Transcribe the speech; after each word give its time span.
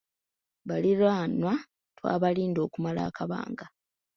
Baliraanwa 0.67 1.53
twabalinda 1.97 2.59
okumala 2.67 3.01
akabanga. 3.09 3.65